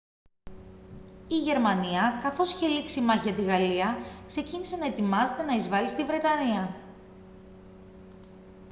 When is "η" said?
1.27-1.37, 2.99-3.03